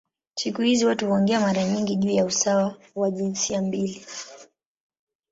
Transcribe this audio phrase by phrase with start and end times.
[0.35, 4.05] Siku hizi watu huongea mara nyingi juu ya usawa wa jinsia mbili.